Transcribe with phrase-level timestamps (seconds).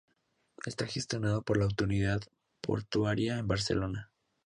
[0.65, 2.21] Está gestionado por la autoridad
[2.59, 4.11] portuaria de Barcelona.